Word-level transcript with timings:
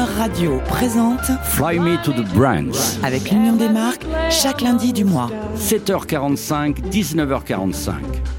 Radio 0.00 0.58
présente 0.66 1.20
Fly 1.44 1.78
Me 1.78 2.02
to 2.02 2.12
the 2.12 2.26
Brands. 2.34 2.96
avec 3.02 3.30
l'Union 3.30 3.56
des 3.56 3.68
marques 3.68 4.04
chaque 4.30 4.62
lundi 4.62 4.92
du 4.92 5.04
mois. 5.04 5.30
7h45, 5.58 6.76
19h45. 6.90 7.92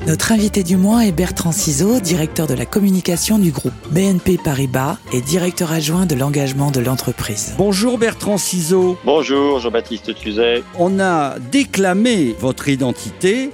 Notre 0.08 0.32
invité 0.32 0.64
du 0.64 0.78
mois 0.78 1.06
est 1.06 1.12
Bertrand 1.12 1.52
Ciseaux, 1.52 2.00
directeur 2.00 2.48
de 2.48 2.56
la 2.56 2.66
communication 2.66 3.38
du 3.38 3.52
groupe 3.52 3.74
BNP 3.92 4.38
Paribas 4.44 4.98
et 5.12 5.22
directeur 5.22 5.72
adjoint 5.72 6.06
de 6.08 6.16
l'engagement 6.16 6.72
de 6.72 6.80
l'entreprise. 6.80 7.54
Bonjour 7.58 8.00
Bertrand 8.00 8.38
Ciseaux. 8.38 8.98
Bonjour 9.06 9.60
Jean-Baptiste 9.60 10.16
Tuzet. 10.16 10.64
On 10.80 11.00
a 11.00 11.38
déclamé 11.52 12.36
votre 12.40 12.68
identité. 12.68 13.52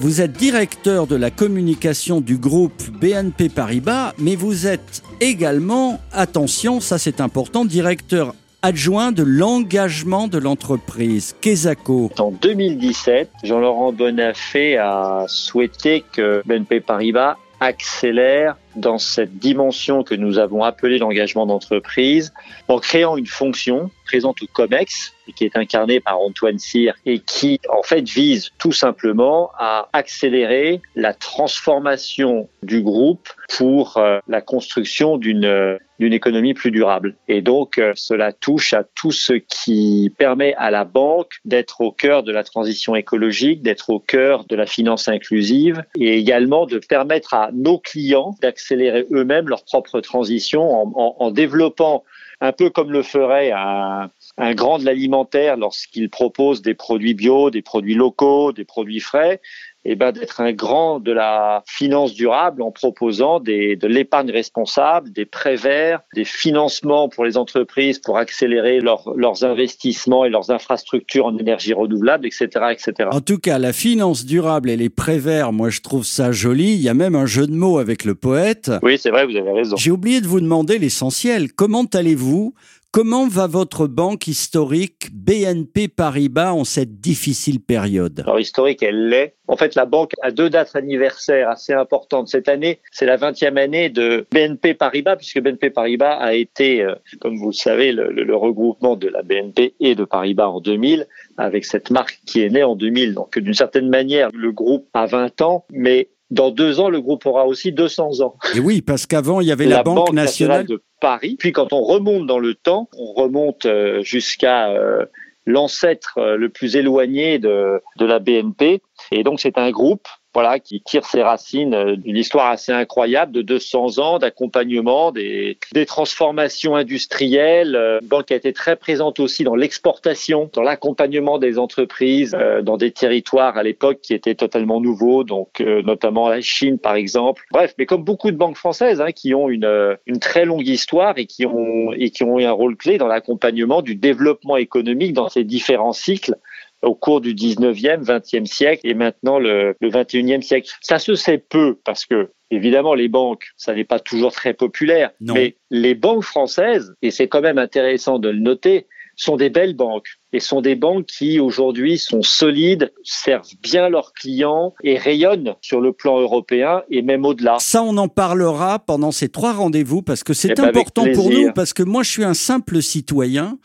Vous 0.00 0.20
êtes 0.20 0.32
directeur 0.32 1.06
de 1.06 1.16
la 1.16 1.30
communication 1.30 2.20
du 2.20 2.36
groupe 2.36 2.82
BNP 3.00 3.48
Paribas, 3.48 4.14
mais 4.18 4.34
vous 4.34 4.66
êtes 4.66 5.02
également, 5.20 6.00
attention, 6.12 6.80
ça 6.80 6.98
c'est 6.98 7.20
important, 7.20 7.64
directeur 7.64 8.34
adjoint 8.62 9.12
de 9.12 9.22
l'engagement 9.22 10.28
de 10.28 10.38
l'entreprise, 10.38 11.34
Kesako. 11.40 12.10
En 12.18 12.30
2017, 12.30 13.30
Jean-Laurent 13.42 13.92
Bonafé 13.92 14.76
a 14.76 15.24
souhaité 15.28 16.04
que 16.12 16.42
BNP 16.46 16.80
Paribas 16.80 17.36
accélère 17.60 18.56
dans 18.76 18.98
cette 18.98 19.38
dimension 19.38 20.02
que 20.02 20.14
nous 20.14 20.38
avons 20.38 20.62
appelée 20.62 20.98
l'engagement 20.98 21.46
d'entreprise 21.46 22.32
en 22.68 22.78
créant 22.78 23.16
une 23.16 23.26
fonction 23.26 23.90
présente 24.04 24.42
au 24.42 24.46
COMEX 24.46 25.14
et 25.28 25.32
qui 25.32 25.44
est 25.44 25.56
incarnée 25.56 26.00
par 26.00 26.20
Antoine 26.20 26.58
Cyr 26.58 26.94
et 27.06 27.20
qui 27.20 27.60
en 27.70 27.82
fait 27.82 28.08
vise 28.08 28.50
tout 28.58 28.72
simplement 28.72 29.50
à 29.58 29.88
accélérer 29.92 30.80
la 30.96 31.14
transformation 31.14 32.48
du 32.62 32.82
groupe 32.82 33.28
pour 33.56 33.96
euh, 33.96 34.18
la 34.28 34.40
construction 34.40 35.16
d'une 35.16 35.44
euh, 35.44 35.78
d'une 36.02 36.12
économie 36.12 36.52
plus 36.52 36.72
durable. 36.72 37.14
Et 37.28 37.42
donc 37.42 37.78
euh, 37.78 37.92
cela 37.94 38.32
touche 38.32 38.72
à 38.72 38.82
tout 38.82 39.12
ce 39.12 39.34
qui 39.34 40.12
permet 40.18 40.52
à 40.54 40.70
la 40.72 40.84
banque 40.84 41.30
d'être 41.44 41.80
au 41.80 41.92
cœur 41.92 42.24
de 42.24 42.32
la 42.32 42.42
transition 42.42 42.96
écologique, 42.96 43.62
d'être 43.62 43.90
au 43.90 44.00
cœur 44.00 44.44
de 44.46 44.56
la 44.56 44.66
finance 44.66 45.06
inclusive 45.06 45.84
et 45.96 46.18
également 46.18 46.66
de 46.66 46.78
permettre 46.78 47.34
à 47.34 47.50
nos 47.52 47.78
clients 47.78 48.34
d'accélérer 48.62 49.06
eux-mêmes 49.10 49.48
leur 49.48 49.64
propre 49.64 50.00
transition 50.00 50.96
en, 50.96 51.30
développant 51.30 52.04
un 52.40 52.52
peu 52.52 52.70
comme 52.70 52.90
le 52.90 53.02
ferait 53.02 53.52
un 53.52 54.54
grand 54.54 54.78
de 54.78 54.84
l'alimentaire 54.84 55.56
lorsqu'il 55.56 56.10
propose 56.10 56.62
des 56.62 56.74
produits 56.74 57.14
bio, 57.14 57.50
des 57.50 57.62
produits 57.62 57.94
locaux, 57.94 58.52
des 58.52 58.64
produits 58.64 59.00
frais, 59.00 59.40
et 59.84 59.96
ben 59.96 60.12
d'être 60.12 60.40
un 60.40 60.52
grand 60.52 61.00
de 61.00 61.12
la 61.12 61.62
finance 61.66 62.14
durable 62.14 62.62
en 62.62 62.70
proposant 62.70 63.40
des, 63.40 63.76
de 63.76 63.88
l'épargne 63.88 64.30
responsable, 64.30 65.10
des 65.10 65.24
prêts 65.24 65.56
verts, 65.56 66.00
des 66.14 66.24
financements 66.24 67.08
pour 67.08 67.24
les 67.24 67.36
entreprises 67.36 67.98
pour 67.98 68.18
accélérer 68.18 68.80
leur, 68.80 69.12
leurs 69.16 69.44
investissements 69.44 70.24
et 70.24 70.30
leurs 70.30 70.50
infrastructures 70.50 71.26
en 71.26 71.36
énergie 71.36 71.72
renouvelable, 71.72 72.26
etc., 72.26 72.46
etc. 72.70 73.08
En 73.12 73.20
tout 73.20 73.38
cas, 73.38 73.58
la 73.58 73.72
finance 73.72 74.24
durable 74.24 74.70
et 74.70 74.76
les 74.76 74.90
prêts 74.90 75.18
verts, 75.18 75.52
moi 75.52 75.70
je 75.70 75.80
trouve 75.80 76.04
ça 76.04 76.32
joli. 76.32 76.74
Il 76.74 76.80
y 76.80 76.88
a 76.88 76.94
même 76.94 77.16
un 77.16 77.26
jeu 77.26 77.46
de 77.46 77.54
mots 77.54 77.78
avec 77.78 78.04
le 78.04 78.14
poète. 78.14 78.70
Oui, 78.82 78.98
c'est 78.98 79.10
vrai, 79.10 79.26
vous 79.26 79.36
avez 79.36 79.52
raison. 79.52 79.76
J'ai 79.76 79.90
oublié 79.90 80.20
de 80.20 80.26
vous 80.26 80.40
demander 80.40 80.78
l'essentiel. 80.78 81.52
Comment 81.52 81.84
allez-vous 81.92 82.54
Comment 82.92 83.26
va 83.26 83.46
votre 83.46 83.86
banque 83.86 84.26
historique 84.26 85.08
BNP 85.14 85.88
Paribas 85.88 86.52
en 86.52 86.64
cette 86.64 87.00
difficile 87.00 87.58
période? 87.58 88.20
Alors 88.20 88.38
historique, 88.38 88.82
elle 88.82 89.08
l'est. 89.08 89.34
En 89.48 89.56
fait, 89.56 89.74
la 89.76 89.86
banque 89.86 90.12
a 90.20 90.30
deux 90.30 90.50
dates 90.50 90.76
anniversaires 90.76 91.48
assez 91.48 91.72
importantes 91.72 92.28
cette 92.28 92.50
année. 92.50 92.80
C'est 92.90 93.06
la 93.06 93.16
20e 93.16 93.56
année 93.58 93.88
de 93.88 94.26
BNP 94.30 94.74
Paribas, 94.74 95.16
puisque 95.16 95.40
BNP 95.40 95.70
Paribas 95.70 96.18
a 96.18 96.34
été, 96.34 96.82
euh, 96.82 96.94
comme 97.18 97.38
vous 97.38 97.46
le 97.46 97.54
savez, 97.54 97.92
le, 97.92 98.12
le, 98.12 98.24
le 98.24 98.36
regroupement 98.36 98.94
de 98.94 99.08
la 99.08 99.22
BNP 99.22 99.72
et 99.80 99.94
de 99.94 100.04
Paribas 100.04 100.48
en 100.48 100.60
2000, 100.60 101.06
avec 101.38 101.64
cette 101.64 101.90
marque 101.90 102.20
qui 102.26 102.42
est 102.42 102.50
née 102.50 102.62
en 102.62 102.76
2000. 102.76 103.14
Donc 103.14 103.38
d'une 103.38 103.54
certaine 103.54 103.88
manière, 103.88 104.28
le 104.34 104.52
groupe 104.52 104.86
a 104.92 105.06
20 105.06 105.40
ans, 105.40 105.64
mais 105.72 106.10
dans 106.30 106.50
deux 106.50 106.78
ans, 106.78 106.90
le 106.90 107.00
groupe 107.00 107.24
aura 107.24 107.46
aussi 107.46 107.72
200 107.72 108.20
ans. 108.20 108.36
Et 108.54 108.60
oui, 108.60 108.82
parce 108.82 109.06
qu'avant, 109.06 109.40
il 109.40 109.48
y 109.48 109.52
avait 109.52 109.64
la, 109.64 109.76
la 109.76 109.82
Banque, 109.82 109.96
Banque 109.96 110.12
nationale. 110.12 110.66
de 110.66 110.82
Paris. 111.02 111.36
Puis 111.38 111.52
quand 111.52 111.72
on 111.72 111.82
remonte 111.82 112.26
dans 112.26 112.38
le 112.38 112.54
temps, 112.54 112.88
on 112.96 113.12
remonte 113.12 113.66
euh, 113.66 114.02
jusqu'à 114.02 114.70
euh, 114.70 115.04
l'ancêtre 115.46 116.16
euh, 116.18 116.36
le 116.36 116.48
plus 116.48 116.76
éloigné 116.76 117.40
de, 117.40 117.82
de 117.98 118.06
la 118.06 118.20
BNP. 118.20 118.80
Et 119.10 119.24
donc 119.24 119.40
c'est 119.40 119.58
un 119.58 119.70
groupe 119.72 120.06
voilà, 120.34 120.58
qui 120.58 120.80
tire 120.80 121.04
ses 121.04 121.22
racines 121.22 121.74
euh, 121.74 121.96
d'une 121.96 122.16
histoire 122.16 122.46
assez 122.46 122.72
incroyable 122.72 123.32
de 123.32 123.42
200 123.42 123.98
ans 123.98 124.18
d'accompagnement, 124.18 125.12
des, 125.12 125.58
des 125.72 125.86
transformations 125.86 126.74
industrielles. 126.76 127.76
Euh, 127.76 127.98
Une 128.00 128.08
banque 128.08 128.26
qui 128.26 128.34
a 128.34 128.36
été 128.36 128.52
très 128.52 128.76
présente 128.76 129.20
aussi 129.20 129.44
dans 129.44 129.54
l'exportation, 129.54 130.50
dans 130.52 130.62
l'accompagnement 130.62 131.38
des 131.38 131.58
entreprises, 131.58 132.34
euh, 132.38 132.62
dans 132.62 132.76
des 132.76 132.90
territoires 132.90 133.56
à 133.56 133.62
l'époque 133.62 134.00
qui 134.00 134.14
étaient 134.14 134.34
totalement 134.34 134.80
nouveaux, 134.80 135.24
donc 135.24 135.60
euh, 135.60 135.82
notamment 135.82 136.28
la 136.28 136.40
Chine 136.40 136.78
par 136.78 136.94
exemple. 136.94 137.44
Bref, 137.50 137.74
mais 137.78 137.86
comme 137.86 138.04
beaucoup 138.04 138.30
de 138.30 138.36
banques 138.36 138.56
françaises 138.56 139.00
hein, 139.00 139.12
qui 139.12 139.34
ont 139.34 139.48
une, 139.48 139.64
euh, 139.64 139.94
une 140.06 140.18
très 140.18 140.44
longue 140.44 140.66
histoire 140.66 141.18
et 141.18 141.26
qui 141.26 141.46
ont 141.46 141.92
et 141.92 142.10
qui 142.10 142.24
ont 142.24 142.38
eu 142.38 142.44
un 142.44 142.52
rôle 142.52 142.76
clé 142.76 142.98
dans 142.98 143.06
l'accompagnement 143.06 143.82
du 143.82 143.94
développement 143.94 144.56
économique 144.56 145.12
dans 145.12 145.28
ces 145.28 145.44
différents 145.44 145.92
cycles 145.92 146.36
au 146.82 146.94
cours 146.94 147.20
du 147.20 147.34
19e, 147.34 148.04
20e 148.04 148.46
siècle 148.46 148.80
et 148.84 148.94
maintenant 148.94 149.38
le, 149.38 149.74
le 149.80 149.90
21e 149.90 150.42
siècle. 150.42 150.70
Ça 150.80 150.98
se 150.98 151.14
sait 151.14 151.38
peu 151.38 151.78
parce 151.84 152.04
que 152.06 152.30
Évidemment, 152.54 152.92
les 152.92 153.08
banques, 153.08 153.46
ça 153.56 153.74
n'est 153.74 153.82
pas 153.82 153.98
toujours 153.98 154.30
très 154.30 154.52
populaire, 154.52 155.10
Non. 155.22 155.32
mais 155.32 155.56
les 155.70 155.94
banques 155.94 156.22
françaises, 156.22 156.92
et 157.00 157.10
c'est 157.10 157.26
quand 157.26 157.40
même 157.40 157.56
intéressant 157.56 158.18
de 158.18 158.28
le 158.28 158.40
noter, 158.40 158.86
sont 159.16 159.36
des 159.36 159.48
belles 159.48 159.74
banques 159.74 160.08
et 160.34 160.40
sont 160.40 160.60
des 160.60 160.74
banques 160.74 161.06
qui 161.06 161.40
aujourd'hui 161.40 161.96
sont 161.96 162.20
solides, 162.20 162.92
servent 163.04 163.54
bien 163.62 163.88
leurs 163.88 164.12
clients 164.12 164.74
et 164.84 164.98
rayonnent 164.98 165.54
sur 165.62 165.80
le 165.80 165.94
plan 165.94 166.20
européen 166.20 166.82
et 166.90 167.00
même 167.00 167.24
au-delà. 167.24 167.56
Ça, 167.58 167.82
on 167.82 167.96
en 167.96 168.08
parlera 168.08 168.78
pendant 168.80 169.12
ces 169.12 169.30
trois 169.30 169.54
rendez-vous 169.54 170.02
parce 170.02 170.22
que 170.22 170.34
c'est 170.34 170.50
Eh 170.50 170.54
ben, 170.54 170.64
important 170.68 171.06
pour 171.14 171.30
nous, 171.30 171.52
parce 171.54 171.72
que 171.72 171.82
moi, 171.82 172.02
je 172.02 172.10
suis 172.10 172.24
un 172.24 172.34
simple 172.34 172.82
citoyen. 172.82 173.58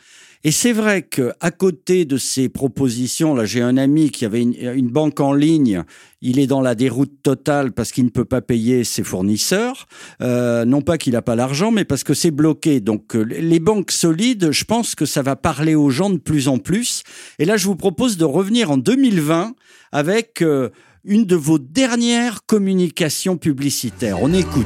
Et 0.47 0.51
c'est 0.51 0.71
vrai 0.71 1.01
que 1.01 1.33
à 1.41 1.51
côté 1.51 2.05
de 2.05 2.15
ces 2.15 2.47
propositions, 2.47 3.35
là, 3.35 3.43
j'ai 3.43 3.61
un 3.61 3.75
ami 3.75 4.11
qui 4.11 4.23
avait 4.23 4.41
une, 4.41 4.53
une 4.53 4.87
banque 4.87 5.19
en 5.19 5.33
ligne. 5.33 5.83
Il 6.21 6.39
est 6.39 6.47
dans 6.47 6.61
la 6.61 6.73
déroute 6.73 7.21
totale 7.21 7.73
parce 7.73 7.91
qu'il 7.91 8.05
ne 8.05 8.09
peut 8.09 8.23
pas 8.23 8.39
payer 8.39 8.85
ses 8.85 9.03
fournisseurs. 9.03 9.87
Euh, 10.21 10.63
non 10.63 10.81
pas 10.81 10.97
qu'il 10.97 11.11
n'a 11.11 11.21
pas 11.21 11.35
l'argent, 11.35 11.69
mais 11.69 11.83
parce 11.83 12.05
que 12.05 12.13
c'est 12.13 12.31
bloqué. 12.31 12.79
Donc, 12.79 13.13
euh, 13.17 13.23
les 13.23 13.59
banques 13.59 13.91
solides, 13.91 14.53
je 14.53 14.63
pense 14.63 14.95
que 14.95 15.05
ça 15.05 15.21
va 15.21 15.35
parler 15.35 15.75
aux 15.75 15.89
gens 15.89 16.09
de 16.09 16.17
plus 16.17 16.47
en 16.47 16.59
plus. 16.59 17.03
Et 17.39 17.43
là, 17.43 17.57
je 17.57 17.65
vous 17.65 17.75
propose 17.75 18.15
de 18.15 18.23
revenir 18.23 18.71
en 18.71 18.77
2020 18.77 19.53
avec 19.91 20.41
euh, 20.41 20.69
une 21.03 21.25
de 21.25 21.35
vos 21.35 21.59
dernières 21.59 22.45
communications 22.45 23.35
publicitaires. 23.35 24.19
On 24.21 24.31
écoute. 24.31 24.65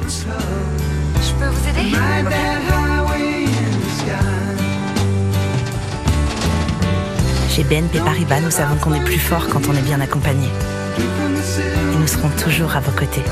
Je 1.16 1.34
peux 1.40 1.50
vous 1.50 1.69
aider? 1.69 2.61
Chez 7.53 7.66
BNP 7.66 8.00
Paribas, 8.00 8.39
nous 8.39 8.50
savons 8.50 8.78
qu'on 8.78 8.94
est 8.94 9.03
plus 9.03 9.19
fort 9.19 9.45
quand 9.50 9.67
on 9.67 9.75
est 9.75 9.81
bien 9.81 10.00
accompagné. 10.00 10.47
Et 10.97 11.97
nous 11.97 12.07
serons 12.07 12.29
toujours 12.41 12.73
à 12.78 12.79
vos 12.79 12.91
côtés. 12.91 13.23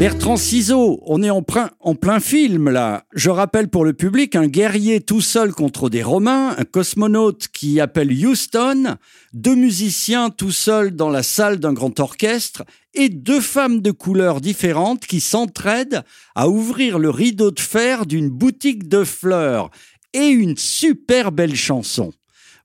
Bertrand 0.00 0.36
Ciseaux, 0.36 1.00
on 1.06 1.22
est 1.22 1.30
en 1.30 1.42
plein, 1.42 2.18
film 2.18 2.68
là. 2.68 3.04
Je 3.14 3.30
rappelle 3.30 3.68
pour 3.68 3.84
le 3.84 3.92
public 3.92 4.34
un 4.34 4.48
guerrier 4.48 5.00
tout 5.00 5.20
seul 5.20 5.52
contre 5.52 5.88
des 5.88 6.02
Romains, 6.02 6.54
un 6.58 6.64
cosmonaute 6.64 7.46
qui 7.52 7.80
appelle 7.80 8.12
Houston, 8.12 8.96
deux 9.32 9.54
musiciens 9.54 10.30
tout 10.30 10.52
seuls 10.52 10.96
dans 10.96 11.10
la 11.10 11.22
salle 11.22 11.58
d'un 11.58 11.72
grand 11.72 12.00
orchestre 12.00 12.64
et 12.94 13.08
deux 13.08 13.40
femmes 13.40 13.82
de 13.82 13.92
couleurs 13.92 14.40
différentes 14.40 15.06
qui 15.06 15.20
s'entraident 15.20 16.02
à 16.34 16.48
ouvrir 16.48 16.98
le 16.98 17.10
rideau 17.10 17.52
de 17.52 17.60
fer 17.60 18.06
d'une 18.06 18.30
boutique 18.30 18.88
de 18.88 19.04
fleurs 19.04 19.70
et 20.18 20.28
une 20.28 20.56
super 20.56 21.32
belle 21.32 21.54
chanson. 21.54 22.12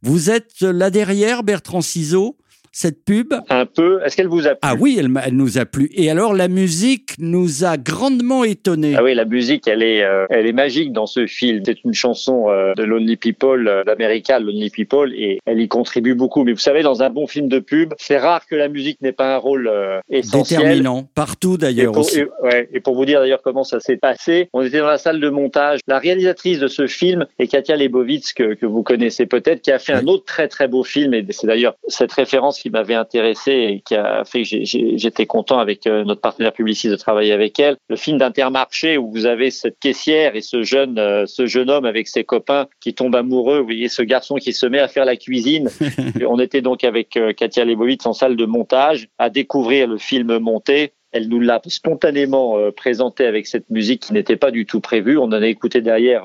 Vous 0.01 0.29
êtes 0.29 0.61
là 0.61 0.89
derrière, 0.89 1.43
Bertrand 1.43 1.81
Ciseaux, 1.81 2.37
cette 2.75 3.05
pub 3.05 3.33
Un 3.49 3.65
peu. 3.67 4.01
Est-ce 4.03 4.17
qu'elle 4.17 4.27
vous 4.27 4.47
a 4.47 4.51
plu? 4.55 4.59
Ah 4.63 4.73
oui, 4.77 4.97
elle, 4.99 5.09
nous 5.33 5.57
a 5.59 5.65
plu. 5.65 5.89
Et 5.93 6.09
alors, 6.09 6.33
la 6.33 6.47
musique 6.47 7.11
nous 7.19 7.63
a 7.63 7.77
grandement 7.77 8.43
étonnés. 8.43 8.95
Ah 8.97 9.03
oui, 9.03 9.13
la 9.13 9.25
musique, 9.25 9.67
elle 9.67 9.83
est, 9.83 10.03
euh, 10.03 10.25
elle 10.31 10.47
est 10.47 10.53
magique 10.53 10.91
dans 10.91 11.05
ce 11.05 11.27
film. 11.27 11.61
C'est 11.65 11.83
une 11.83 11.93
chanson 11.93 12.49
euh, 12.49 12.73
de 12.73 12.83
Lonely 12.83 13.15
People, 13.15 13.67
euh, 13.67 13.83
d'America, 13.83 14.39
Lonely 14.39 14.71
People, 14.71 15.13
et 15.13 15.39
elle 15.45 15.61
y 15.61 15.67
contribue 15.67 16.15
beaucoup. 16.15 16.43
Mais 16.43 16.51
vous 16.51 16.57
savez, 16.59 16.81
dans 16.81 17.03
un 17.03 17.09
bon 17.11 17.27
film 17.27 17.47
de 17.47 17.59
pub, 17.59 17.93
c'est 17.99 18.17
rare 18.17 18.45
que 18.47 18.55
la 18.55 18.67
musique 18.69 18.99
n'ait 19.01 19.11
pas 19.11 19.35
un 19.35 19.37
rôle 19.37 19.67
euh, 19.67 19.99
essentiel. 20.09 20.61
Déterminant. 20.61 21.07
Partout 21.13 21.53
Et 21.55 21.57
d'ailleurs 21.59 21.95
aussi. 21.97 22.21
et- 22.21 22.27
ouais, 22.41 22.67
et 22.73 22.79
pour 22.79 22.95
vous 22.95 23.05
dire 23.05 23.19
d'ailleurs 23.19 23.41
comment 23.43 23.63
ça 23.63 23.79
s'est 23.79 23.97
passé, 23.97 24.49
on 24.51 24.63
était 24.63 24.79
dans 24.79 24.87
la 24.87 24.97
salle 24.97 25.19
de 25.19 25.29
montage. 25.29 25.79
La 25.87 25.99
réalisatrice 25.99 26.59
de 26.59 26.67
ce 26.67 26.87
film 26.87 27.27
est 27.37 27.45
Katia 27.47 27.75
Lebovitz, 27.75 28.33
que, 28.33 28.55
que 28.55 28.65
vous 28.65 28.81
connaissez 28.81 29.27
peut-être, 29.27 29.61
qui 29.61 29.71
a 29.71 29.77
fait 29.77 29.93
un 29.93 30.07
autre 30.07 30.25
très 30.25 30.47
très 30.47 30.67
beau 30.67 30.83
film, 30.83 31.13
et 31.13 31.23
c'est 31.29 31.45
d'ailleurs 31.47 31.75
cette 31.87 32.11
référence 32.11 32.62
qui 32.63 32.69
m'avait 32.69 32.93
intéressé 32.93 33.51
et 33.51 33.81
qui 33.81 33.93
a 33.93 34.23
fait 34.23 34.43
que 34.43 34.63
j'étais 34.63 35.25
content 35.25 35.59
avec 35.59 35.85
euh, 35.85 36.05
notre 36.05 36.21
partenaire 36.21 36.53
publiciste 36.53 36.93
de 36.93 36.95
travailler 36.95 37.33
avec 37.33 37.59
elle. 37.59 37.75
Le 37.89 37.97
film 37.97 38.17
d'Intermarché 38.17 38.97
où 38.97 39.11
vous 39.11 39.25
avez 39.25 39.51
cette 39.51 39.77
caissière 39.79 40.37
et 40.37 40.41
ce 40.41 40.63
jeune, 40.63 40.97
euh, 40.97 41.25
ce 41.25 41.45
jeune 41.45 41.69
homme 41.69 41.83
avec 41.83 42.07
ses 42.07 42.23
copains 42.23 42.67
qui 42.79 42.93
tombe 42.93 43.15
amoureux. 43.15 43.59
Vous 43.59 43.65
voyez 43.65 43.89
ce 43.89 44.01
garçon 44.01 44.35
qui 44.35 44.53
se 44.53 44.65
met 44.65 44.79
à 44.79 44.87
faire 44.87 45.03
la 45.03 45.17
cuisine. 45.17 45.69
On 46.25 46.39
était 46.39 46.61
donc 46.61 46.85
avec 46.85 47.17
euh, 47.17 47.33
Katia 47.33 47.65
Lebovitz 47.65 48.05
en 48.05 48.13
salle 48.13 48.37
de 48.37 48.45
montage 48.45 49.09
à 49.17 49.29
découvrir 49.29 49.89
le 49.89 49.97
film 49.97 50.37
monté. 50.37 50.93
Elle 51.11 51.27
nous 51.27 51.41
l'a 51.41 51.61
spontanément 51.67 52.57
présenté 52.71 53.25
avec 53.25 53.45
cette 53.45 53.69
musique 53.69 54.03
qui 54.03 54.13
n'était 54.13 54.37
pas 54.37 54.51
du 54.51 54.65
tout 54.65 54.79
prévue. 54.79 55.17
On 55.17 55.25
en 55.25 55.33
a 55.33 55.47
écouté 55.47 55.81
derrière, 55.81 56.23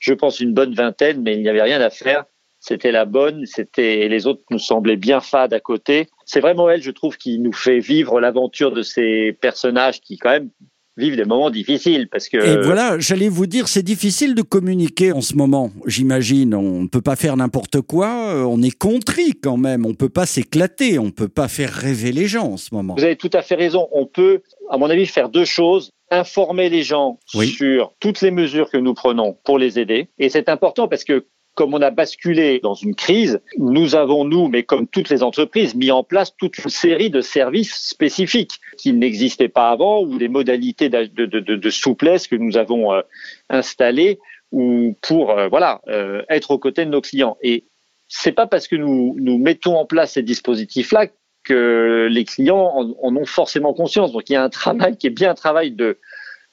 je 0.00 0.12
pense, 0.12 0.40
une 0.40 0.54
bonne 0.54 0.74
vingtaine, 0.74 1.22
mais 1.22 1.34
il 1.34 1.42
n'y 1.42 1.48
avait 1.48 1.62
rien 1.62 1.80
à 1.80 1.90
faire 1.90 2.24
c'était 2.66 2.92
la 2.92 3.04
bonne, 3.04 3.44
c'était 3.44 4.08
les 4.08 4.26
autres 4.26 4.40
nous 4.50 4.58
semblaient 4.58 4.96
bien 4.96 5.20
fades 5.20 5.52
à 5.52 5.60
côté. 5.60 6.08
C'est 6.24 6.40
vraiment 6.40 6.70
elle, 6.70 6.80
je 6.80 6.90
trouve, 6.90 7.18
qui 7.18 7.38
nous 7.38 7.52
fait 7.52 7.78
vivre 7.78 8.20
l'aventure 8.20 8.72
de 8.72 8.80
ces 8.80 9.36
personnages 9.38 10.00
qui 10.00 10.16
quand 10.16 10.30
même 10.30 10.48
vivent 10.96 11.16
des 11.16 11.26
moments 11.26 11.50
difficiles 11.50 12.08
parce 12.08 12.28
que 12.28 12.36
et 12.36 12.64
voilà 12.64 13.00
j'allais 13.00 13.28
vous 13.28 13.46
dire 13.46 13.66
c'est 13.66 13.82
difficile 13.82 14.36
de 14.36 14.42
communiquer 14.42 15.10
en 15.10 15.20
ce 15.20 15.34
moment 15.34 15.72
j'imagine. 15.86 16.54
On 16.54 16.82
ne 16.82 16.88
peut 16.88 17.02
pas 17.02 17.16
faire 17.16 17.36
n'importe 17.36 17.82
quoi 17.82 18.32
euh, 18.32 18.44
on 18.44 18.62
est 18.62 18.76
contrit 18.76 19.32
quand 19.32 19.58
même. 19.58 19.84
On 19.84 19.92
peut 19.92 20.08
pas 20.08 20.24
s'éclater 20.24 20.98
on 20.98 21.10
peut 21.10 21.28
pas 21.28 21.48
faire 21.48 21.70
rêver 21.70 22.12
les 22.12 22.28
gens 22.28 22.52
en 22.52 22.56
ce 22.56 22.74
moment. 22.74 22.94
Vous 22.96 23.04
avez 23.04 23.16
tout 23.16 23.30
à 23.34 23.42
fait 23.42 23.56
raison. 23.56 23.88
On 23.92 24.06
peut 24.06 24.40
à 24.70 24.78
mon 24.78 24.88
avis 24.88 25.04
faire 25.04 25.28
deux 25.28 25.44
choses. 25.44 25.90
Informer 26.10 26.68
les 26.68 26.82
gens 26.82 27.18
sur 27.26 27.92
toutes 27.98 28.20
les 28.20 28.30
mesures 28.30 28.70
que 28.70 28.76
nous 28.76 28.94
prenons 28.94 29.36
pour 29.44 29.58
les 29.58 29.78
aider. 29.78 30.08
Et 30.18 30.28
c'est 30.28 30.48
important 30.48 30.86
parce 30.86 31.02
que 31.02 31.26
comme 31.54 31.72
on 31.72 31.82
a 31.82 31.90
basculé 31.90 32.60
dans 32.62 32.74
une 32.74 32.94
crise, 32.94 33.40
nous 33.58 33.94
avons, 33.94 34.24
nous, 34.24 34.48
mais 34.48 34.64
comme 34.64 34.86
toutes 34.86 35.08
les 35.08 35.22
entreprises, 35.22 35.74
mis 35.74 35.90
en 35.90 36.02
place 36.02 36.34
toute 36.36 36.58
une 36.58 36.70
série 36.70 37.10
de 37.10 37.20
services 37.20 37.74
spécifiques 37.74 38.60
qui 38.76 38.92
n'existaient 38.92 39.48
pas 39.48 39.70
avant 39.70 40.02
ou 40.02 40.18
des 40.18 40.28
modalités 40.28 40.88
de, 40.88 41.70
souplesse 41.70 42.26
que 42.26 42.36
nous 42.36 42.56
avons 42.56 42.92
euh, 42.92 43.02
installées 43.48 44.18
ou 44.52 44.96
pour 45.02 45.30
euh, 45.30 45.48
voilà 45.48 45.80
euh, 45.88 46.22
être 46.28 46.50
aux 46.50 46.58
côtés 46.58 46.84
de 46.84 46.90
nos 46.90 47.00
clients. 47.00 47.36
Et 47.42 47.64
c'est 48.08 48.32
pas 48.32 48.46
parce 48.46 48.68
que 48.68 48.76
nous, 48.76 49.16
nous 49.18 49.38
mettons 49.38 49.76
en 49.76 49.86
place 49.86 50.12
ces 50.12 50.22
dispositifs-là 50.22 51.06
que 51.44 52.08
les 52.10 52.24
clients 52.24 52.72
en, 52.74 52.94
en, 53.00 53.16
ont 53.16 53.26
forcément 53.26 53.74
conscience. 53.74 54.12
Donc 54.12 54.28
il 54.28 54.32
y 54.32 54.36
a 54.36 54.42
un 54.42 54.50
travail 54.50 54.96
qui 54.96 55.06
est 55.06 55.10
bien 55.10 55.30
un 55.30 55.34
travail 55.34 55.70
de 55.70 55.98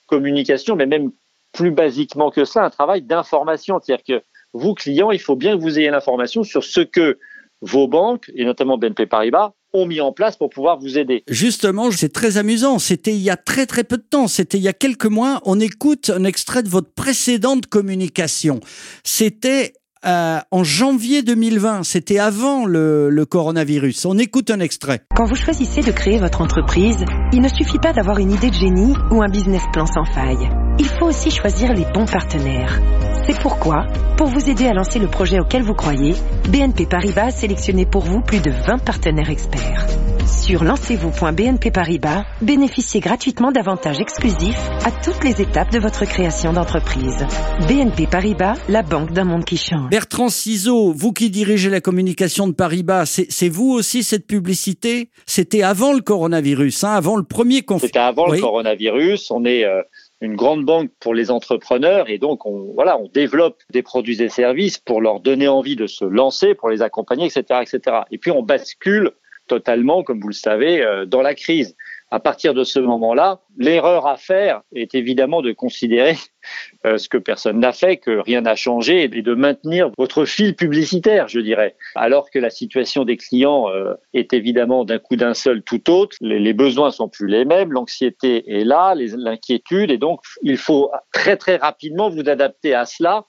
communication, 0.05 0.75
mais 0.75 0.85
même 0.85 1.11
plus 1.53 1.71
basiquement 1.71 2.29
que 2.31 2.45
ça, 2.45 2.63
un 2.63 2.69
travail 2.69 3.01
d'information. 3.01 3.79
C'est-à-dire 3.81 4.03
que 4.03 4.23
vous, 4.53 4.73
clients, 4.73 5.11
il 5.11 5.19
faut 5.19 5.35
bien 5.35 5.57
que 5.57 5.61
vous 5.61 5.79
ayez 5.79 5.89
l'information 5.89 6.43
sur 6.43 6.63
ce 6.63 6.81
que 6.81 7.17
vos 7.61 7.87
banques, 7.87 8.31
et 8.35 8.43
notamment 8.43 8.77
BNP 8.77 9.05
Paribas, 9.05 9.53
ont 9.73 9.85
mis 9.85 10.01
en 10.01 10.11
place 10.11 10.35
pour 10.35 10.49
pouvoir 10.49 10.79
vous 10.79 10.97
aider. 10.97 11.23
Justement, 11.27 11.91
c'est 11.91 12.11
très 12.11 12.37
amusant. 12.37 12.79
C'était 12.79 13.13
il 13.13 13.21
y 13.21 13.29
a 13.29 13.37
très 13.37 13.65
très 13.65 13.83
peu 13.83 13.97
de 13.97 14.03
temps. 14.03 14.27
C'était 14.27 14.57
il 14.57 14.63
y 14.63 14.67
a 14.67 14.73
quelques 14.73 15.05
mois. 15.05 15.41
On 15.45 15.59
écoute 15.59 16.09
un 16.09 16.23
extrait 16.23 16.63
de 16.63 16.69
votre 16.69 16.91
précédente 16.91 17.67
communication. 17.67 18.59
C'était 19.03 19.73
euh, 20.05 20.39
en 20.51 20.63
janvier 20.63 21.23
2020. 21.23 21.83
C'était 21.83 22.19
avant 22.19 22.65
le, 22.65 23.09
le, 23.09 23.25
coronavirus. 23.25 24.05
On 24.05 24.17
écoute 24.17 24.49
un 24.49 24.59
extrait. 24.59 25.01
Quand 25.15 25.25
vous 25.25 25.35
choisissez 25.35 25.81
de 25.81 25.91
créer 25.91 26.17
votre 26.17 26.41
entreprise, 26.41 27.05
il 27.33 27.41
ne 27.41 27.47
suffit 27.47 27.79
pas 27.79 27.93
d'avoir 27.93 28.17
une 28.19 28.31
idée 28.31 28.49
de 28.49 28.55
génie 28.55 28.93
ou 29.11 29.21
un 29.21 29.29
business 29.29 29.63
plan 29.71 29.85
sans 29.85 30.05
faille. 30.05 30.49
Il 30.79 30.87
faut 30.87 31.05
aussi 31.05 31.29
choisir 31.31 31.73
les 31.73 31.85
bons 31.93 32.05
partenaires. 32.05 32.79
C'est 33.27 33.39
pourquoi, 33.39 33.85
pour 34.17 34.27
vous 34.27 34.49
aider 34.49 34.65
à 34.65 34.73
lancer 34.73 34.97
le 34.97 35.07
projet 35.07 35.39
auquel 35.39 35.61
vous 35.61 35.75
croyez, 35.75 36.15
BNP 36.49 36.87
Paribas 36.87 37.25
a 37.25 37.31
sélectionné 37.31 37.85
pour 37.85 38.03
vous 38.03 38.21
plus 38.21 38.41
de 38.41 38.49
20 38.49 38.79
partenaires 38.79 39.29
experts. 39.29 39.85
Sur 40.31 40.63
lancez-vous.bnp 40.63 41.71
Paribas, 41.73 42.23
bénéficiez 42.41 43.01
gratuitement 43.01 43.51
d'avantages 43.51 43.99
exclusifs 43.99 44.69
à 44.85 44.91
toutes 45.03 45.23
les 45.25 45.41
étapes 45.41 45.71
de 45.71 45.79
votre 45.79 46.05
création 46.05 46.53
d'entreprise. 46.53 47.27
BNP 47.67 48.07
Paribas, 48.09 48.55
la 48.69 48.81
banque 48.81 49.11
d'un 49.11 49.25
monde 49.25 49.43
qui 49.43 49.57
change. 49.57 49.89
Bertrand 49.89 50.29
Ciseaux, 50.29 50.93
vous 50.93 51.11
qui 51.11 51.29
dirigez 51.29 51.69
la 51.69 51.81
communication 51.81 52.47
de 52.47 52.53
Paribas, 52.53 53.05
c'est 53.05 53.49
vous 53.49 53.71
aussi 53.71 54.03
cette 54.03 54.25
publicité? 54.25 55.09
C'était 55.25 55.63
avant 55.63 55.91
le 55.91 56.01
coronavirus, 56.01 56.85
hein, 56.85 56.93
avant 56.93 57.17
le 57.17 57.23
premier 57.23 57.63
confinement. 57.63 57.87
C'était 57.87 57.99
avant 57.99 58.27
le 58.27 58.39
coronavirus. 58.39 59.31
On 59.31 59.43
est 59.43 59.65
euh, 59.65 59.81
une 60.21 60.35
grande 60.35 60.63
banque 60.63 60.91
pour 60.99 61.13
les 61.13 61.29
entrepreneurs 61.29 62.09
et 62.09 62.19
donc 62.19 62.45
on 62.45 62.71
voilà 62.73 62.97
on 62.97 63.09
développe 63.13 63.57
des 63.71 63.81
produits 63.81 64.21
et 64.21 64.29
services 64.29 64.77
pour 64.77 65.01
leur 65.01 65.19
donner 65.19 65.49
envie 65.49 65.75
de 65.75 65.87
se 65.87 66.05
lancer, 66.05 66.55
pour 66.55 66.69
les 66.69 66.81
accompagner, 66.81 67.25
etc., 67.25 67.61
etc. 67.61 67.97
Et 68.11 68.17
puis 68.17 68.31
on 68.31 68.43
bascule 68.43 69.11
totalement, 69.51 70.01
comme 70.01 70.21
vous 70.21 70.29
le 70.29 70.33
savez, 70.33 70.81
euh, 70.81 71.05
dans 71.05 71.21
la 71.21 71.35
crise 71.35 71.75
à 72.09 72.21
partir 72.21 72.53
de 72.53 72.63
ce 72.63 72.79
moment-là, 72.79 73.41
l'erreur 73.57 74.07
à 74.07 74.15
faire 74.15 74.61
est 74.73 74.95
évidemment 74.95 75.41
de 75.41 75.51
considérer 75.51 76.15
euh, 76.85 76.97
ce 76.97 77.09
que 77.09 77.17
personne 77.17 77.59
n'a 77.59 77.73
fait, 77.73 77.97
que 77.97 78.19
rien 78.19 78.41
n'a 78.41 78.55
changé, 78.55 79.03
et 79.03 79.07
de 79.09 79.33
maintenir 79.33 79.91
votre 79.97 80.23
fil 80.23 80.55
publicitaire, 80.55 81.27
je 81.27 81.41
dirais. 81.41 81.75
Alors 81.95 82.29
que 82.31 82.39
la 82.39 82.49
situation 82.49 83.03
des 83.03 83.17
clients 83.17 83.69
euh, 83.69 83.93
est 84.13 84.31
évidemment 84.31 84.85
d'un 84.85 84.99
coup 84.99 85.17
d'un 85.17 85.33
seul 85.33 85.63
tout 85.63 85.89
autre, 85.89 86.15
les, 86.21 86.39
les, 86.39 86.53
besoins 86.53 86.91
sont 86.91 87.09
plus 87.09 87.27
les 87.27 87.43
mêmes, 87.43 87.73
l'anxiété 87.73 88.57
est 88.57 88.63
là, 88.63 88.93
l'inquiétude, 88.95 89.91
et 89.91 89.97
donc 89.97 90.21
il 90.43 90.57
faut 90.57 90.91
très 91.11 91.35
très 91.35 91.57
rapidement 91.57 92.09
vous 92.09 92.29
adapter 92.29 92.73
à 92.73 92.85
cela 92.85 93.25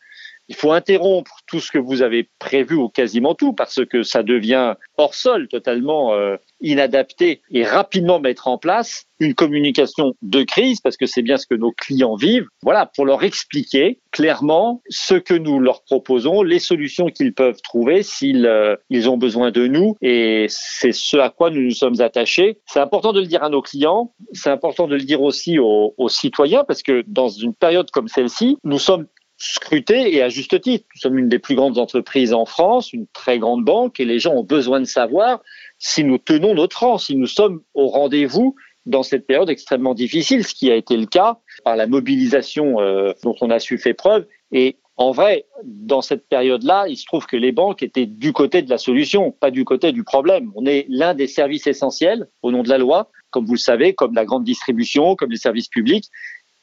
il 0.53 0.55
faut 0.55 0.73
interrompre 0.73 1.39
tout 1.47 1.61
ce 1.61 1.73
que 1.73 1.79
vous 1.79 2.03
avez 2.03 2.29
prévu 2.39 2.75
ou 2.75 2.91
quasiment 2.91 3.35
tout 3.35 3.55
parce 3.55 3.87
que 3.87 4.03
ça 4.03 4.23
devient 4.23 4.75
hors 4.99 5.15
sol, 5.15 5.49
totalement 5.49 6.13
euh, 6.13 6.37
inadapté 6.61 7.41
et 7.51 7.65
rapidement 7.65 8.21
mettre 8.21 8.49
en 8.49 8.59
place 8.59 9.07
une 9.19 9.35
communication 9.35 10.13
de 10.21 10.43
crise 10.43 10.83
parce 10.83 10.99
que 10.99 11.07
c'est 11.07 11.23
bien 11.23 11.39
ce 11.39 11.47
que 11.47 11.55
nos 11.55 11.73
clients 11.73 12.17
vivent. 12.17 12.49
Voilà, 12.63 12.85
pour 12.85 13.07
leur 13.07 13.23
expliquer 13.23 14.01
clairement 14.11 14.83
ce 14.91 15.15
que 15.15 15.33
nous 15.33 15.59
leur 15.59 15.85
proposons, 15.85 16.43
les 16.43 16.59
solutions 16.59 17.07
qu'ils 17.07 17.33
peuvent 17.33 17.63
trouver 17.63 18.03
s'ils 18.03 18.45
euh, 18.45 18.77
ils 18.91 19.09
ont 19.09 19.17
besoin 19.17 19.53
de 19.53 19.67
nous 19.67 19.97
et 20.03 20.45
c'est 20.51 20.93
ce 20.93 21.17
à 21.17 21.31
quoi 21.31 21.49
nous 21.49 21.63
nous 21.63 21.71
sommes 21.71 22.03
attachés. 22.03 22.59
C'est 22.67 22.81
important 22.81 23.15
de 23.15 23.21
le 23.21 23.27
dire 23.27 23.43
à 23.43 23.49
nos 23.49 23.63
clients, 23.63 24.13
c'est 24.33 24.51
important 24.51 24.87
de 24.87 24.97
le 24.97 25.05
dire 25.05 25.23
aussi 25.23 25.59
aux, 25.59 25.95
aux 25.97 26.09
citoyens 26.11 26.65
parce 26.65 26.83
que 26.83 27.05
dans 27.07 27.31
une 27.31 27.55
période 27.55 27.91
comme 27.91 28.09
celle-ci, 28.09 28.59
nous 28.65 28.79
sommes 28.79 29.07
scruté 29.43 30.15
et 30.15 30.23
à 30.23 30.29
juste 30.29 30.61
titre. 30.61 30.87
Nous 30.95 31.01
sommes 31.01 31.19
une 31.19 31.29
des 31.29 31.41
plus 31.41 31.57
grandes 31.57 31.77
entreprises 31.77 32.33
en 32.33 32.47
France, 32.47 32.93
une 32.93 33.09
très 33.09 33.41
grande 33.41 33.65
banque 33.65 33.99
et 33.99 34.05
les 34.05 34.21
gens 34.21 34.35
ont 34.35 34.45
besoin 34.45 34.79
de 34.79 34.85
savoir 34.85 35.43
si 35.79 36.05
nous 36.05 36.19
tenons 36.19 36.55
notre 36.55 36.79
rang, 36.79 36.97
si 36.97 37.17
nous 37.17 37.27
sommes 37.27 37.61
au 37.75 37.89
rendez-vous 37.89 38.55
dans 38.87 39.03
cette 39.03 39.27
période 39.27 39.51
extrêmement 39.51 39.95
difficile, 39.95 40.45
ce 40.45 40.55
qui 40.55 40.71
a 40.71 40.77
été 40.77 40.97
le 40.97 41.07
cas 41.07 41.39
par 41.65 41.75
la 41.75 41.89
mobilisation 41.89 42.81
euh, 42.81 43.13
dont 43.25 43.35
on 43.41 43.51
a 43.51 43.59
su 43.59 43.79
faire 43.79 43.97
preuve. 43.97 44.27
Et 44.53 44.77
en 44.97 45.11
vrai, 45.11 45.47
dans 45.65 46.03
cette 46.03 46.29
période-là, 46.29 46.87
il 46.89 46.97
se 46.97 47.05
trouve 47.05 47.27
que 47.27 47.37
les 47.37 47.51
banques 47.51 47.83
étaient 47.83 48.07
du 48.07 48.33
côté 48.33 48.63
de 48.63 48.71
la 48.71 48.79
solution, 48.79 49.33
pas 49.33 49.51
du 49.51 49.65
côté 49.65 49.91
du 49.91 50.05
problème. 50.05 50.53
On 50.55 50.67
est 50.67 50.87
l'un 50.89 51.15
des 51.15 51.27
services 51.27 51.67
essentiels 51.67 52.29
au 52.43 52.53
nom 52.53 52.63
de 52.63 52.69
la 52.69 52.79
loi, 52.79 53.11
comme 53.31 53.45
vous 53.45 53.55
le 53.55 53.59
savez, 53.59 53.95
comme 53.95 54.15
la 54.15 54.25
grande 54.25 54.45
distribution, 54.45 55.17
comme 55.17 55.31
les 55.31 55.37
services 55.37 55.69
publics. 55.69 56.05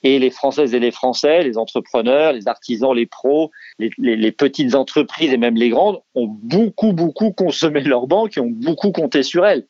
Et 0.03 0.19
les 0.19 0.29
Françaises 0.29 0.73
et 0.73 0.79
les 0.79 0.91
Français, 0.91 1.43
les 1.43 1.57
entrepreneurs, 1.57 2.33
les 2.33 2.47
artisans, 2.47 2.93
les 2.93 3.05
pros, 3.05 3.51
les, 3.79 3.89
les, 3.97 4.15
les, 4.15 4.31
petites 4.31 4.75
entreprises 4.75 5.33
et 5.33 5.37
même 5.37 5.55
les 5.55 5.69
grandes 5.69 5.99
ont 6.15 6.27
beaucoup, 6.27 6.93
beaucoup 6.93 7.31
consommé 7.31 7.81
leurs 7.81 8.07
banques 8.07 8.37
et 8.37 8.39
ont 8.39 8.51
beaucoup 8.51 8.91
compté 8.91 9.23
sur 9.23 9.45
elles. 9.45 9.65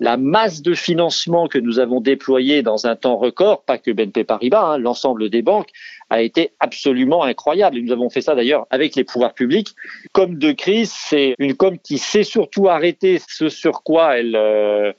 La 0.00 0.16
masse 0.16 0.62
de 0.62 0.74
financement 0.74 1.48
que 1.48 1.58
nous 1.58 1.78
avons 1.78 2.00
déployé 2.00 2.62
dans 2.62 2.86
un 2.86 2.96
temps 2.96 3.16
record, 3.16 3.64
pas 3.64 3.78
que 3.78 3.90
BNP 3.90 4.24
Paribas, 4.24 4.64
hein, 4.64 4.78
l'ensemble 4.78 5.28
des 5.30 5.42
banques, 5.42 5.70
a 6.10 6.22
été 6.22 6.52
absolument 6.60 7.24
incroyable. 7.24 7.78
Et 7.78 7.82
nous 7.82 7.92
avons 7.92 8.10
fait 8.10 8.20
ça 8.20 8.34
d'ailleurs 8.34 8.66
avec 8.70 8.94
les 8.96 9.04
pouvoirs 9.04 9.34
publics. 9.34 9.74
Comme 10.12 10.38
de 10.38 10.52
crise, 10.52 10.92
c'est 10.92 11.34
une 11.38 11.54
com 11.54 11.78
qui 11.78 11.98
sait 11.98 12.24
surtout 12.24 12.68
arrêter 12.68 13.20
ce 13.26 13.48
sur 13.48 13.82
quoi 13.82 14.18
elle... 14.18 14.36
Euh, 14.36 14.92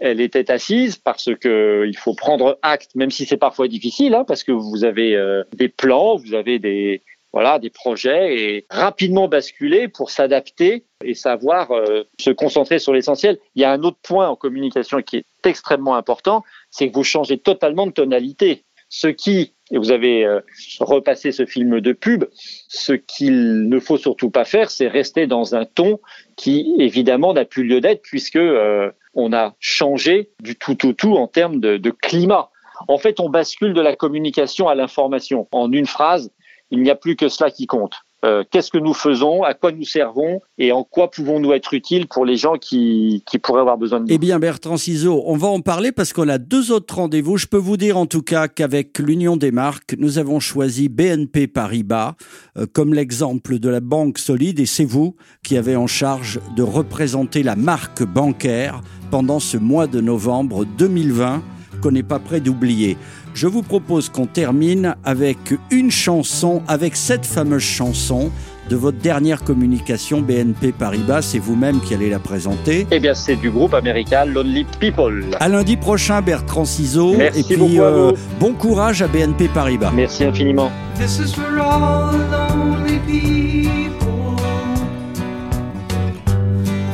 elle 0.00 0.20
était 0.20 0.50
assise 0.50 0.96
parce 0.96 1.28
que 1.36 1.84
il 1.86 1.96
faut 1.96 2.14
prendre 2.14 2.58
acte, 2.62 2.94
même 2.94 3.10
si 3.10 3.26
c'est 3.26 3.36
parfois 3.36 3.68
difficile, 3.68 4.14
hein, 4.14 4.24
parce 4.26 4.42
que 4.42 4.52
vous 4.52 4.84
avez 4.84 5.14
euh, 5.14 5.44
des 5.54 5.68
plans, 5.68 6.16
vous 6.16 6.34
avez 6.34 6.58
des 6.58 7.02
voilà 7.32 7.60
des 7.60 7.70
projets 7.70 8.36
et 8.36 8.66
rapidement 8.70 9.28
basculer 9.28 9.86
pour 9.86 10.10
s'adapter 10.10 10.84
et 11.04 11.14
savoir 11.14 11.70
euh, 11.70 12.02
se 12.18 12.30
concentrer 12.30 12.78
sur 12.78 12.92
l'essentiel. 12.92 13.38
Il 13.54 13.62
y 13.62 13.64
a 13.64 13.70
un 13.70 13.82
autre 13.82 13.98
point 14.02 14.28
en 14.28 14.34
communication 14.34 15.00
qui 15.02 15.18
est 15.18 15.24
extrêmement 15.44 15.94
important, 15.94 16.42
c'est 16.70 16.88
que 16.88 16.94
vous 16.94 17.04
changez 17.04 17.38
totalement 17.38 17.86
de 17.86 17.92
tonalité. 17.92 18.64
Ce 18.88 19.06
qui, 19.06 19.54
et 19.70 19.78
vous 19.78 19.92
avez 19.92 20.24
euh, 20.24 20.40
repassé 20.80 21.32
ce 21.32 21.46
film 21.46 21.80
de 21.80 21.92
pub, 21.92 22.24
ce 22.32 22.92
qu'il 22.92 23.68
ne 23.68 23.78
faut 23.78 23.96
surtout 23.96 24.30
pas 24.30 24.44
faire, 24.44 24.70
c'est 24.70 24.88
rester 24.88 25.26
dans 25.26 25.54
un 25.54 25.64
ton 25.64 26.00
qui 26.36 26.74
évidemment 26.78 27.32
n'a 27.34 27.44
plus 27.44 27.64
lieu 27.64 27.80
d'être 27.80 28.02
puisque 28.02 28.36
euh, 28.36 28.90
on 29.14 29.32
a 29.32 29.54
changé 29.60 30.30
du 30.40 30.56
tout 30.56 30.86
au 30.86 30.92
tout 30.92 31.16
en 31.16 31.26
termes 31.26 31.60
de, 31.60 31.76
de 31.76 31.90
climat. 31.90 32.50
En 32.88 32.98
fait, 32.98 33.20
on 33.20 33.28
bascule 33.28 33.74
de 33.74 33.80
la 33.80 33.94
communication 33.94 34.68
à 34.68 34.74
l'information. 34.74 35.48
En 35.52 35.70
une 35.70 35.86
phrase, 35.86 36.32
il 36.70 36.82
n'y 36.82 36.90
a 36.90 36.94
plus 36.94 37.16
que 37.16 37.28
cela 37.28 37.50
qui 37.50 37.66
compte. 37.66 37.94
Euh, 38.24 38.44
qu'est-ce 38.50 38.70
que 38.70 38.78
nous 38.78 38.92
faisons, 38.92 39.42
à 39.42 39.54
quoi 39.54 39.72
nous 39.72 39.84
servons? 39.84 40.40
Et 40.58 40.72
en 40.72 40.84
quoi 40.84 41.10
pouvons-nous 41.10 41.52
être 41.52 41.72
utiles 41.72 42.06
pour 42.06 42.26
les 42.26 42.36
gens 42.36 42.56
qui, 42.56 43.22
pourraient 43.42 43.60
avoir 43.60 43.78
besoin 43.78 44.00
de 44.00 44.04
nous? 44.04 44.14
Eh 44.14 44.18
bien, 44.18 44.38
Bertrand 44.38 44.76
Ciseaux, 44.76 45.22
on 45.26 45.36
va 45.36 45.48
en 45.48 45.60
parler 45.60 45.90
parce 45.90 46.12
qu'on 46.12 46.28
a 46.28 46.36
deux 46.36 46.70
autres 46.70 46.96
rendez-vous. 46.96 47.38
Je 47.38 47.46
peux 47.46 47.56
vous 47.56 47.78
dire 47.78 47.96
en 47.96 48.06
tout 48.06 48.22
cas 48.22 48.48
qu'avec 48.48 48.98
l'Union 48.98 49.36
des 49.36 49.52
marques, 49.52 49.94
nous 49.98 50.18
avons 50.18 50.38
choisi 50.38 50.88
BNP 50.90 51.46
Paribas 51.46 52.14
euh, 52.58 52.66
comme 52.70 52.92
l'exemple 52.92 53.58
de 53.58 53.68
la 53.70 53.80
banque 53.80 54.18
solide 54.18 54.60
et 54.60 54.66
c'est 54.66 54.84
vous 54.84 55.16
qui 55.42 55.56
avez 55.56 55.76
en 55.76 55.86
charge 55.86 56.40
de 56.56 56.62
représenter 56.62 57.42
la 57.42 57.56
marque 57.56 58.02
bancaire 58.02 58.82
pendant 59.10 59.40
ce 59.40 59.56
mois 59.56 59.86
de 59.86 60.00
novembre 60.00 60.64
2020 60.64 61.42
qu'on 61.80 61.92
n'est 61.92 62.02
pas 62.02 62.18
prêt 62.18 62.40
d'oublier. 62.40 62.96
Je 63.34 63.46
vous 63.46 63.62
propose 63.62 64.08
qu'on 64.08 64.26
termine 64.26 64.96
avec 65.04 65.38
une 65.70 65.90
chanson, 65.90 66.62
avec 66.68 66.96
cette 66.96 67.24
fameuse 67.24 67.62
chanson 67.62 68.30
de 68.68 68.76
votre 68.76 68.98
dernière 68.98 69.42
communication 69.42 70.20
BNP 70.20 70.72
Paribas. 70.72 71.22
C'est 71.22 71.38
vous-même 71.38 71.80
qui 71.80 71.94
allez 71.94 72.10
la 72.10 72.18
présenter. 72.18 72.86
Eh 72.90 73.00
bien, 73.00 73.14
c'est 73.14 73.36
du 73.36 73.50
groupe 73.50 73.74
américain 73.74 74.24
Lonely 74.24 74.64
People. 74.78 75.24
À 75.40 75.48
lundi 75.48 75.76
prochain, 75.76 76.22
Bertrand 76.22 76.64
Ciseaux. 76.64 77.14
Merci 77.16 77.40
et 77.40 77.44
puis, 77.44 77.56
beaucoup 77.56 77.82
à 77.82 77.90
vous. 77.90 78.12
bon 78.38 78.52
courage 78.52 79.02
à 79.02 79.08
BNP 79.08 79.48
Paribas. 79.48 79.90
Merci 79.94 80.24
infiniment. 80.24 80.70
This 80.96 81.18
is 81.18 81.32
for 81.34 81.58
all 81.60 82.12
the 82.12 82.54
lonely 82.54 82.98
people 83.06 84.36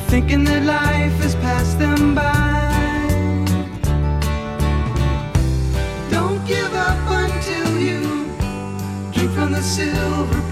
thinking 0.09 0.45
that 0.45 0.61
life 0.65 1.23
has 1.23 1.35
passed 1.37 1.79
them 1.79 2.15
by. 2.15 2.36
Silver 9.77 10.46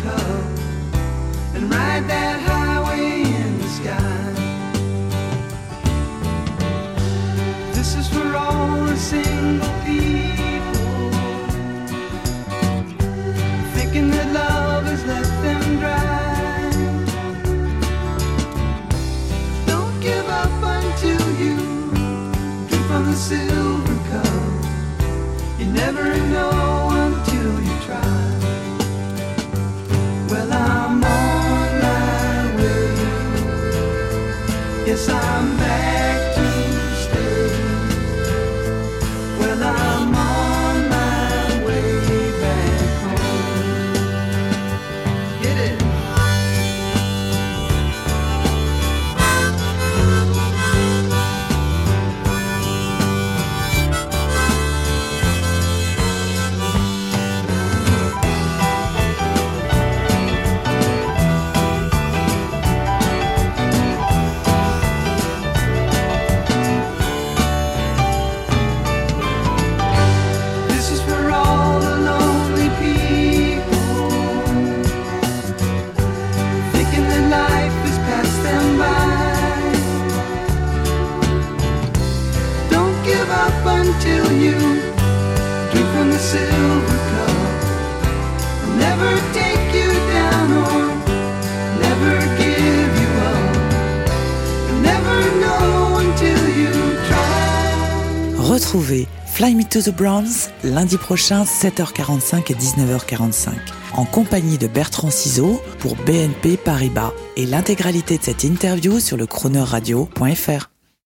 Fly 99.27 99.55
Me 99.55 99.65
to 99.65 99.81
the 99.83 99.95
Bronze 99.95 100.51
lundi 100.65 100.97
prochain 100.97 101.45
7h45 101.45 102.51
et 102.51 102.55
19h45 102.55 103.53
en 103.93 104.05
compagnie 104.05 104.59
de 104.59 104.67
Bertrand 104.67 105.11
Ciseaux 105.11 105.63
pour 105.79 105.95
BNP 105.95 106.57
Paribas 106.57 107.13
et 107.37 107.47
l'intégralité 107.47 108.19
de 108.19 108.25
cette 108.25 108.43
interview 108.43 108.99
sur 108.99 109.17
le 109.17 109.27
chroneurradio.fr. 109.27 110.74